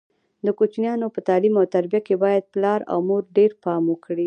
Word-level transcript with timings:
د 0.45 0.47
کوچنیانو 0.57 1.07
په 1.15 1.19
تعلیم 1.27 1.53
او 1.59 1.65
تربیه 1.75 2.01
کې 2.07 2.15
باید 2.23 2.43
پلار 2.53 2.79
او 2.91 2.99
مور 3.07 3.23
ډېر 3.37 3.51
پام 3.63 3.83
وکړي. 3.87 4.19